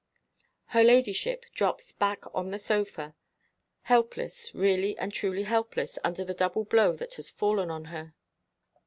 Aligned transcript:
Her 0.69 0.83
ladyship 0.83 1.45
drops 1.53 1.91
back 1.93 2.23
on 2.33 2.49
the 2.49 2.57
sofa; 2.57 3.13
helpless 3.83 4.55
really 4.55 4.97
and 4.97 5.13
truly 5.13 5.43
helpless, 5.43 5.99
under 6.03 6.23
the 6.25 6.33
double 6.33 6.63
blow 6.65 6.93
that 6.95 7.13
has 7.13 7.29
fallen 7.29 7.69
on 7.69 7.85
her. 7.85 8.15